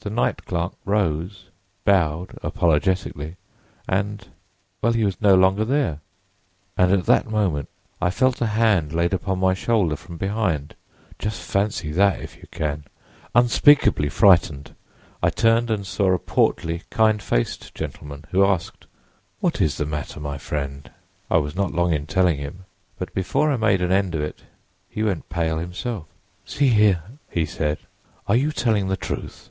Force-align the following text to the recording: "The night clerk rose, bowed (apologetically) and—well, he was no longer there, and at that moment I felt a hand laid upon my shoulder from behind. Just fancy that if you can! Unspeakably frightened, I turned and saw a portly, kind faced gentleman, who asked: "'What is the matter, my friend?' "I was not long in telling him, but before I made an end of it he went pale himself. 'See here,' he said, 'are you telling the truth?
"The 0.00 0.14
night 0.14 0.46
clerk 0.46 0.72
rose, 0.86 1.50
bowed 1.84 2.38
(apologetically) 2.42 3.36
and—well, 3.86 4.94
he 4.94 5.04
was 5.04 5.20
no 5.20 5.34
longer 5.34 5.66
there, 5.66 6.00
and 6.78 6.90
at 6.92 7.04
that 7.04 7.28
moment 7.28 7.68
I 8.00 8.08
felt 8.08 8.40
a 8.40 8.46
hand 8.46 8.94
laid 8.94 9.12
upon 9.12 9.38
my 9.38 9.52
shoulder 9.52 9.96
from 9.96 10.16
behind. 10.16 10.74
Just 11.18 11.42
fancy 11.42 11.90
that 11.92 12.22
if 12.22 12.38
you 12.38 12.44
can! 12.50 12.84
Unspeakably 13.34 14.08
frightened, 14.08 14.74
I 15.22 15.28
turned 15.28 15.70
and 15.70 15.86
saw 15.86 16.14
a 16.14 16.18
portly, 16.18 16.84
kind 16.88 17.22
faced 17.22 17.74
gentleman, 17.74 18.24
who 18.30 18.46
asked: 18.46 18.86
"'What 19.40 19.60
is 19.60 19.76
the 19.76 19.84
matter, 19.84 20.20
my 20.20 20.38
friend?' 20.38 20.90
"I 21.30 21.36
was 21.36 21.54
not 21.54 21.72
long 21.74 21.92
in 21.92 22.06
telling 22.06 22.38
him, 22.38 22.64
but 22.98 23.12
before 23.12 23.50
I 23.50 23.58
made 23.58 23.82
an 23.82 23.92
end 23.92 24.14
of 24.14 24.22
it 24.22 24.42
he 24.88 25.02
went 25.02 25.28
pale 25.28 25.58
himself. 25.58 26.06
'See 26.46 26.68
here,' 26.68 27.02
he 27.28 27.44
said, 27.44 27.76
'are 28.26 28.36
you 28.36 28.52
telling 28.52 28.88
the 28.88 28.96
truth? 28.96 29.50